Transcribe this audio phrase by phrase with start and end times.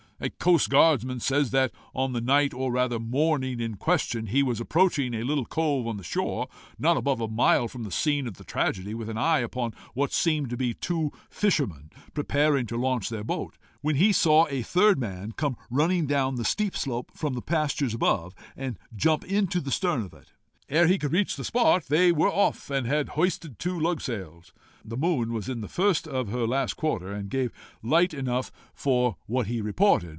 [0.23, 4.59] A coast guardsman says that, on the night or rather morning in question, he was
[4.59, 8.35] approaching a little cove on the shore, not above a mile from the scene of
[8.35, 13.09] the tragedy, with an eye upon what seemed to be two fishermen preparing to launch
[13.09, 17.33] their boat, when he saw a third man come running down the steep slope from
[17.33, 20.33] the pastures above, and jump into the stern of it.
[20.69, 24.53] Ere he could reach the spot, they were off, and had hoisted two lugsails.
[24.85, 27.51] The moon was in the first of her last quarter, and gave
[27.83, 30.09] light enough for what he reported.